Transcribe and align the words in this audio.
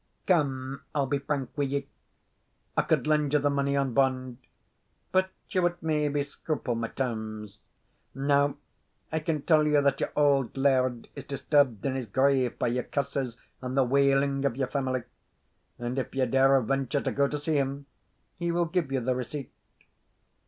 "Come, 0.25 0.81
I'll 0.95 1.05
be 1.05 1.19
frank 1.19 1.51
wi' 1.55 1.65
you; 1.65 1.83
I 2.75 2.81
could 2.81 3.05
lend 3.05 3.33
you 3.33 3.37
the 3.37 3.51
money 3.51 3.75
on 3.77 3.93
bond, 3.93 4.39
but 5.11 5.29
you 5.51 5.61
would 5.61 5.79
maybe 5.83 6.23
scruple 6.23 6.73
my 6.73 6.87
terms. 6.87 7.59
Now 8.15 8.57
I 9.11 9.19
can 9.19 9.43
tell 9.43 9.67
you 9.67 9.79
that 9.79 9.99
your 9.99 10.09
auld 10.15 10.57
laird 10.57 11.07
is 11.13 11.25
disturbed 11.25 11.85
in 11.85 11.93
his 11.93 12.07
grave 12.07 12.57
by 12.57 12.69
your 12.69 12.85
curses 12.85 13.37
and 13.61 13.77
the 13.77 13.83
wailing 13.83 14.43
of 14.43 14.55
your 14.57 14.69
family, 14.69 15.03
and 15.77 15.99
if 15.99 16.15
ye 16.15 16.25
daur 16.25 16.59
venture 16.61 17.01
to 17.01 17.11
go 17.11 17.27
to 17.27 17.37
see 17.37 17.57
him, 17.59 17.85
he 18.39 18.51
will 18.51 18.65
give 18.65 18.91
you 18.91 19.01
the 19.01 19.13
receipt." 19.13 19.51